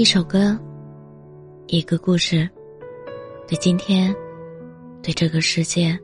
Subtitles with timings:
[0.00, 0.58] 一首歌，
[1.66, 2.48] 一个故事，
[3.46, 4.10] 对今天，
[5.02, 5.94] 对这个世界，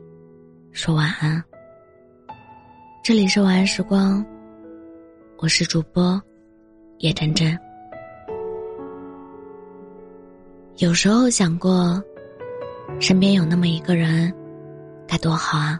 [0.71, 1.43] 说晚安。
[3.03, 4.23] 这里是晚安时光，
[5.39, 6.21] 我是主播
[6.99, 7.57] 叶真真。
[10.75, 11.99] 有时候想过，
[12.99, 14.31] 身边有那么一个人，
[15.07, 15.79] 该多好啊！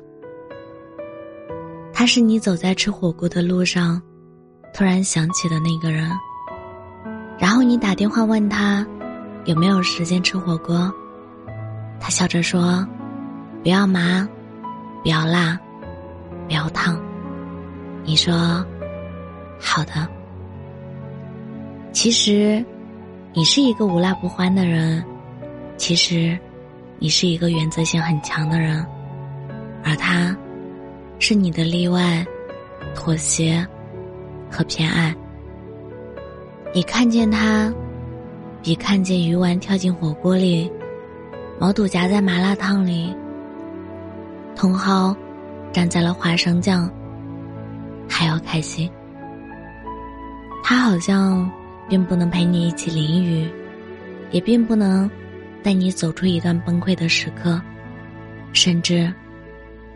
[1.93, 4.01] 他是你走在吃火锅的路上，
[4.73, 6.09] 突然想起的那个人。
[7.39, 8.85] 然后你打电话问他，
[9.45, 10.91] 有没有时间吃火锅？
[11.99, 12.85] 他笑着说
[13.63, 14.27] ：“不要麻，
[15.03, 15.57] 不要辣，
[16.47, 16.99] 不要烫。”
[18.05, 18.65] 你说
[19.59, 20.07] ：“好的。”
[21.91, 22.63] 其实，
[23.33, 25.01] 你是一个无辣不欢的人；
[25.77, 26.37] 其实，
[26.99, 28.85] 你是一个原则性很强的人，
[29.83, 30.35] 而他，
[31.19, 32.25] 是你的例外、
[32.95, 33.65] 妥协
[34.49, 35.15] 和偏爱。
[36.73, 37.73] 你看见他，
[38.61, 40.71] 比看见鱼丸跳进火锅里，
[41.59, 43.15] 毛肚夹在麻辣烫里，
[44.55, 45.15] 茼蒿
[45.73, 46.87] 蘸在了花生酱
[48.07, 48.89] 还要开心。
[50.63, 51.49] 他好像
[51.89, 53.49] 并不能陪你一起淋雨，
[54.29, 55.09] 也并不能
[55.63, 57.59] 带你走出一段崩溃的时刻，
[58.53, 59.11] 甚至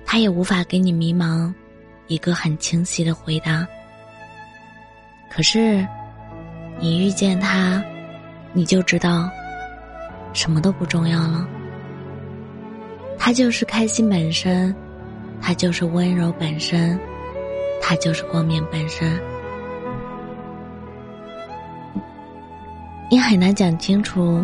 [0.04, 1.54] 他也无法给你迷茫
[2.08, 3.68] 一个很清晰的回答。
[5.30, 5.86] 可是。
[6.82, 7.82] 你遇见他，
[8.54, 9.30] 你就知道，
[10.34, 11.48] 什么都不重要了。
[13.20, 14.76] 他就是开心本身，
[15.40, 17.00] 他就是温柔本身，
[17.80, 19.08] 他就是光明本身。
[23.12, 24.44] 你很难讲清楚，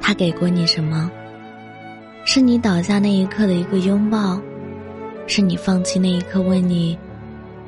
[0.00, 1.10] 他给过你什么？
[2.24, 4.40] 是你倒下那一刻的一个拥抱，
[5.26, 6.96] 是你放弃那一刻问你，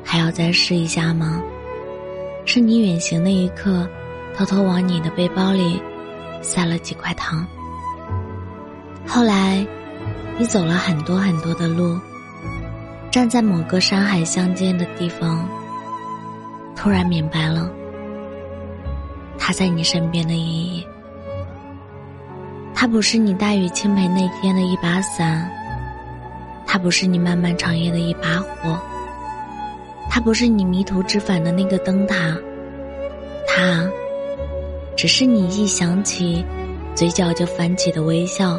[0.04, 1.42] 还要再试一下吗？
[2.46, 3.88] 是你远行那一刻，
[4.36, 5.80] 偷偷往你的背包里
[6.42, 7.46] 塞了几块糖。
[9.06, 9.66] 后来，
[10.38, 11.98] 你走了很多很多的路，
[13.10, 15.48] 站在某个山海相间的地方，
[16.76, 17.70] 突然明白了
[19.38, 20.86] 他在你身边的意义。
[22.74, 25.50] 他不是你大雨倾盆那天的一把伞，
[26.66, 28.78] 他不是你漫漫长夜的一把火。
[30.10, 32.36] 他不是你迷途知返的那个灯塔，
[33.48, 33.84] 他，
[34.96, 36.44] 只是你一想起，
[36.94, 38.58] 嘴角就翻起的微笑，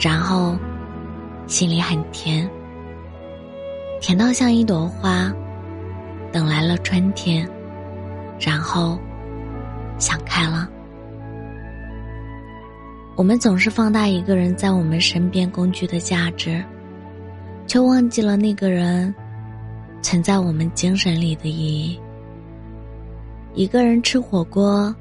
[0.00, 0.56] 然后，
[1.46, 2.48] 心里很甜，
[4.00, 5.30] 甜到像一朵花，
[6.32, 7.46] 等来了春天，
[8.40, 8.98] 然后，
[9.98, 10.68] 想开了。
[13.14, 16.64] 我们总是放大一个人在我们身边工具的价值，
[17.66, 19.14] 却忘记了那个人。
[20.02, 21.98] 存在我们精神里的意义。
[23.54, 24.94] 一个人吃火锅，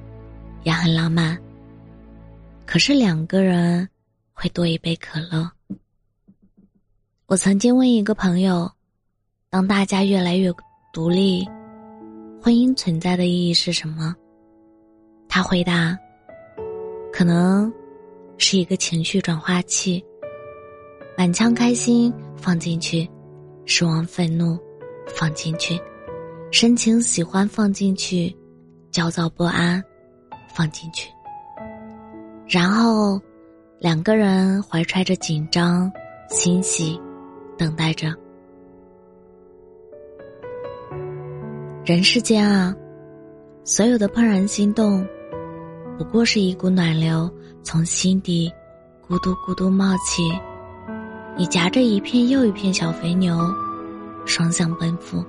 [0.64, 1.38] 也很浪漫。
[2.66, 3.88] 可是两个人
[4.32, 5.50] 会多一杯可乐。
[7.26, 8.72] 我曾经问一个朋友
[9.50, 10.52] ：“当大家越来越
[10.94, 11.46] 独立，
[12.42, 14.16] 婚姻存在的意义是什么？”
[15.28, 15.98] 他回答
[17.12, 17.72] ：“可能
[18.38, 20.04] 是一个情绪转化器，
[21.18, 23.10] 满腔开心放进去，
[23.66, 24.58] 失望愤怒。”
[25.16, 25.80] 放进去，
[26.52, 28.36] 深情喜欢放进去，
[28.92, 29.84] 焦躁不安
[30.54, 31.10] 放进去，
[32.48, 33.20] 然后
[33.80, 35.92] 两个人怀揣着紧张、
[36.30, 37.00] 欣喜，
[37.58, 38.14] 等待着。
[41.84, 42.76] 人世间啊，
[43.64, 45.06] 所有的怦然心动，
[45.98, 47.30] 不过是一股暖流
[47.64, 48.52] 从心底
[49.08, 50.32] 咕嘟咕嘟冒起，
[51.36, 53.38] 你夹着一片又一片小肥牛。
[54.26, 55.24] 双向奔赴，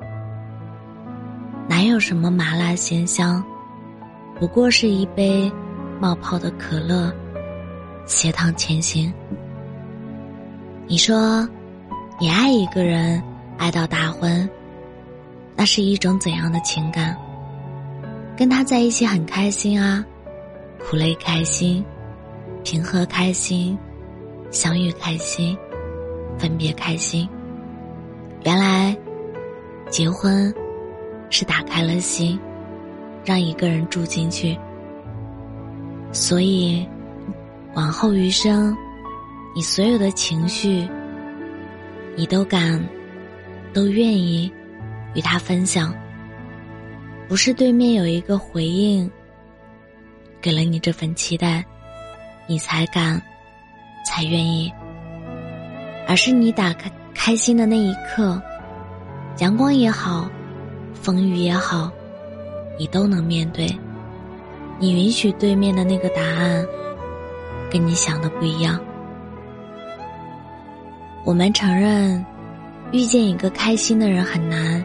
[1.69, 3.43] 哪有什么麻辣鲜香？
[4.39, 5.51] 不过是一杯
[6.01, 7.13] 冒泡的可乐，
[8.07, 9.13] 携糖前行。
[10.87, 11.49] 你说，
[12.21, 13.23] 你爱一个人，
[13.57, 14.49] 爱到大婚，
[15.57, 17.17] 那是一种怎样的情感？
[18.37, 20.05] 跟他在一起很开心啊，
[20.81, 21.85] 苦累开心，
[22.65, 23.79] 平和开心，
[24.51, 25.57] 相遇开心，
[26.39, 27.29] 分别开心。
[28.45, 28.97] 原来，
[29.89, 30.53] 结婚
[31.31, 32.39] 是打开了心，
[33.25, 34.59] 让一个人住进去。
[36.11, 36.85] 所以，
[37.75, 38.77] 往后余生，
[39.55, 40.89] 你所有的情绪，
[42.17, 42.85] 你都敢，
[43.73, 44.53] 都愿意
[45.15, 45.95] 与他分享。
[47.29, 49.09] 不是对面有一个回应，
[50.41, 51.65] 给了你这份期待，
[52.49, 53.23] 你才敢，
[54.05, 54.71] 才愿意，
[56.09, 56.91] 而是你打开。
[57.25, 58.43] 开心的那一刻，
[59.39, 60.29] 阳光也好，
[60.93, 61.89] 风雨也好，
[62.77, 63.65] 你都能面对。
[64.81, 66.67] 你允许对面的那个答案
[67.71, 68.77] 跟你想的不一样。
[71.25, 72.27] 我们承认，
[72.91, 74.85] 遇见一个开心的人很难，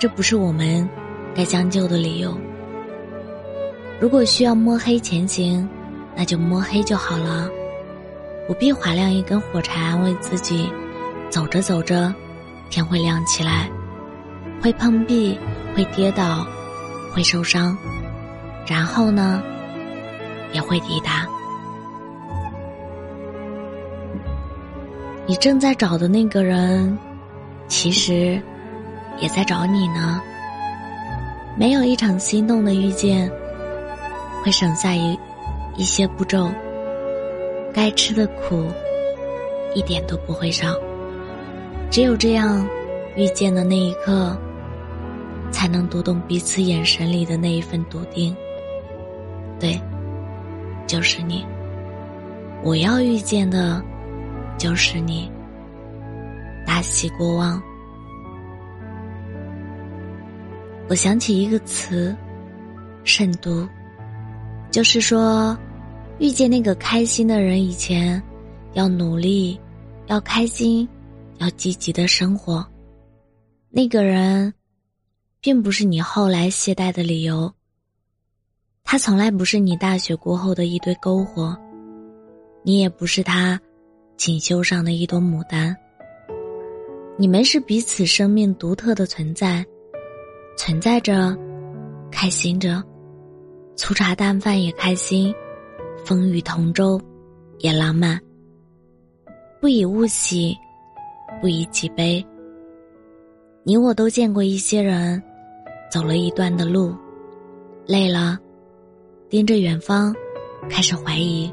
[0.00, 0.88] 这不是我们
[1.36, 2.36] 该将就的理由。
[4.00, 5.68] 如果需要摸黑前行，
[6.16, 7.48] 那就摸黑就好了，
[8.48, 10.68] 不必划亮一根火柴安慰自己。
[11.36, 12.14] 走着走着，
[12.70, 13.68] 天会亮起来，
[14.62, 15.38] 会碰壁，
[15.74, 16.46] 会跌倒，
[17.12, 17.76] 会受伤，
[18.66, 19.42] 然后呢，
[20.54, 21.26] 也会抵达。
[25.26, 26.98] 你正在找的那个人，
[27.68, 28.40] 其实
[29.18, 30.18] 也在找你呢。
[31.54, 33.30] 没有一场心动的遇见，
[34.42, 35.18] 会省下一
[35.76, 36.50] 一些步骤，
[37.74, 38.72] 该吃的苦
[39.74, 40.68] 一点都不会少。
[41.90, 42.66] 只有这样，
[43.16, 44.36] 遇见的那一刻，
[45.50, 48.36] 才能读懂彼此眼神里的那一份笃定。
[49.58, 49.80] 对，
[50.86, 51.44] 就是你，
[52.62, 53.82] 我要遇见的。
[54.58, 55.30] 就是你，
[56.66, 57.62] 大喜过望。
[60.88, 62.16] 我想起一个词，
[63.04, 63.68] 慎独。
[64.70, 65.54] 就是说，
[66.18, 68.22] 遇见那个开心的人以前，
[68.72, 69.60] 要努力，
[70.06, 70.88] 要开心，
[71.38, 72.66] 要积极的生活。
[73.70, 74.52] 那个人，
[75.40, 77.52] 并不是你后来懈怠的理由。
[78.84, 81.56] 他从来不是你大雪过后的一堆篝火，
[82.62, 83.60] 你也不是他。
[84.16, 85.76] 锦绣上的一朵牡丹。
[87.18, 89.62] 你们是彼此生命独特的存在，
[90.56, 91.36] 存在着，
[92.10, 92.82] 开心着，
[93.74, 95.34] 粗茶淡饭也开心，
[96.02, 96.98] 风雨同舟，
[97.58, 98.18] 也浪漫。
[99.60, 100.56] 不以物喜，
[101.40, 102.24] 不以己悲。
[103.62, 105.22] 你我都见过一些人，
[105.90, 106.94] 走了一段的路，
[107.86, 108.38] 累了，
[109.28, 110.14] 盯着远方，
[110.68, 111.52] 开始怀疑。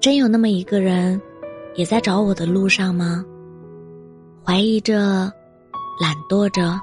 [0.00, 1.20] 真有那么一个人，
[1.74, 3.24] 也在找我的路上吗？
[4.44, 5.30] 怀疑着，
[6.00, 6.78] 懒惰着，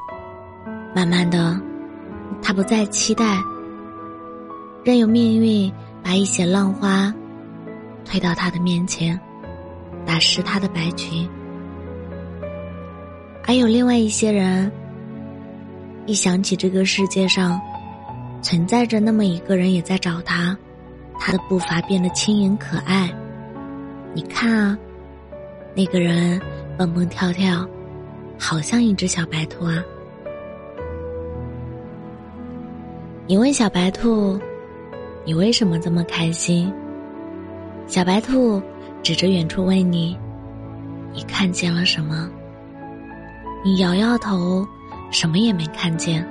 [0.93, 1.59] 慢慢的，
[2.41, 3.41] 他不再期待，
[4.83, 5.71] 任由命运
[6.03, 7.13] 把一些浪花
[8.03, 9.19] 推到他的面前，
[10.05, 11.29] 打湿他的白裙。
[13.41, 14.71] 还有另外一些人，
[16.05, 17.59] 一想起这个世界上
[18.41, 20.57] 存在着那么一个人，也在找他。
[21.19, 23.09] 他的步伐变得轻盈可爱，
[24.13, 24.77] 你看啊，
[25.73, 26.41] 那个人
[26.77, 27.65] 蹦蹦跳跳，
[28.37, 29.81] 好像一只小白兔啊。
[33.25, 34.37] 你问小白兔
[35.23, 36.69] ：“你为什么这么开心？”
[37.87, 38.61] 小白兔
[39.03, 40.17] 指着远处问你
[41.13, 42.29] ：“你看见了什么？”
[43.63, 44.65] 你摇摇头，
[45.11, 46.25] 什么也没看见。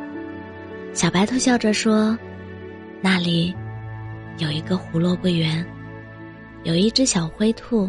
[0.94, 2.18] 小白兔笑着说
[3.00, 3.54] ：“那里。”
[4.38, 5.64] 有一个胡萝卜园，
[6.62, 7.88] 有一只小灰兔，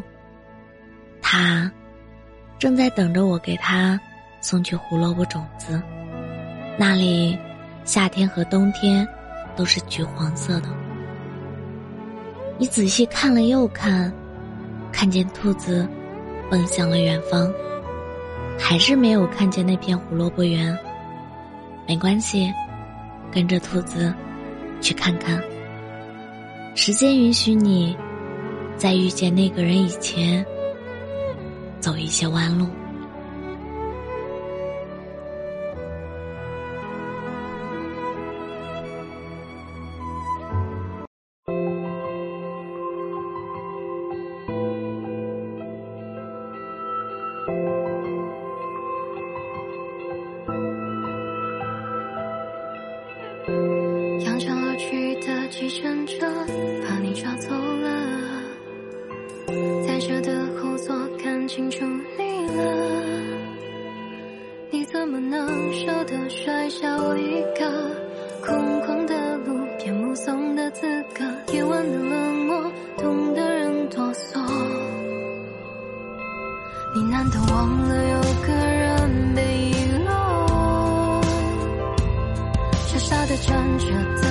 [1.22, 1.72] 它
[2.60, 3.98] 正在等着我给它
[4.42, 5.82] 送去胡萝卜种子。
[6.78, 7.38] 那里，
[7.86, 9.08] 夏天和冬天
[9.56, 10.68] 都是橘黄色的。
[12.58, 14.14] 你仔细看了又看，
[14.94, 15.86] 看见兔子
[16.50, 17.52] 奔向了远方，
[18.58, 20.78] 还是没有看见那片胡萝卜园。
[21.86, 22.54] 没关系，
[23.32, 24.14] 跟着兔子
[24.80, 25.44] 去看看。
[26.76, 27.98] 时间允许你，
[28.78, 30.46] 在遇见那个人以前，
[31.80, 32.68] 走一些弯路。
[59.86, 61.86] 在车的后座看清楚
[62.18, 62.64] 你了，
[64.72, 68.04] 你怎么能舍得甩下我一个？
[68.46, 70.82] 空旷的路边目送的资
[71.14, 71.24] 格，
[71.54, 74.38] 夜晚的冷漠，痛的人哆嗦。
[76.94, 79.74] 你难道忘了有个人被遗
[80.06, 81.22] 落？
[82.88, 84.23] 傻傻的站着。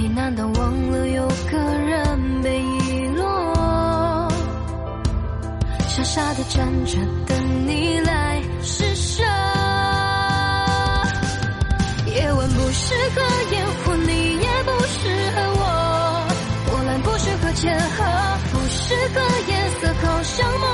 [0.00, 4.32] 你难道忘了有个人被遗落？
[5.88, 9.22] 傻傻的站着等你来施舍。
[12.06, 13.20] 夜晚不适合
[13.52, 15.62] 烟火，你也不适合我。
[16.70, 18.02] 波澜不适合结合，
[18.52, 20.69] 不适合颜色，好像梦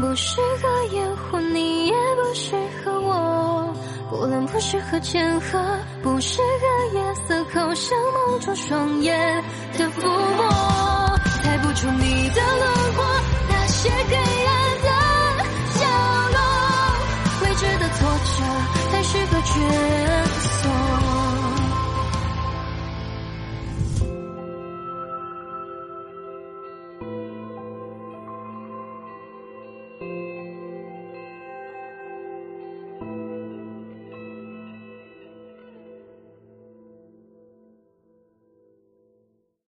[0.00, 3.74] 不适合烟火你也不适合我。
[4.10, 5.58] 不论不适合前和
[6.02, 9.44] 不适合夜色好像梦中双眼
[9.76, 11.16] 的抚摸。
[11.42, 13.04] 猜不出你的轮廓
[13.48, 14.15] 那些个